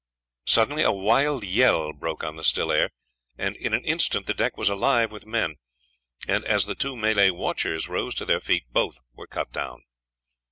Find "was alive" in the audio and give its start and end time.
4.57-5.11